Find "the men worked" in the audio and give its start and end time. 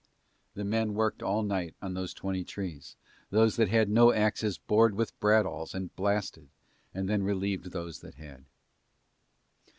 0.55-1.21